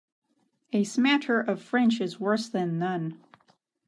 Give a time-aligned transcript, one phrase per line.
[0.73, 3.19] A smatter of French is worse than none.